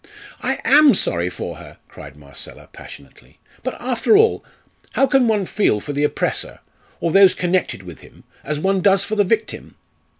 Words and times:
"I 0.41 0.57
am 0.65 0.95
sorry 0.95 1.29
for 1.29 1.57
her!" 1.57 1.77
cried 1.87 2.15
Marcella, 2.15 2.69
passionately. 2.73 3.37
"But, 3.61 3.79
after 3.79 4.17
all, 4.17 4.43
how 4.93 5.05
can 5.05 5.27
one 5.27 5.45
feel 5.45 5.79
for 5.79 5.93
the 5.93 6.03
oppressor, 6.05 6.61
or 6.99 7.11
those 7.11 7.35
connected 7.35 7.83
with 7.83 7.99
him, 7.99 8.23
as 8.43 8.59
one 8.59 8.81
does 8.81 9.05
for 9.05 9.15
the 9.15 9.23
victim?" 9.23 9.75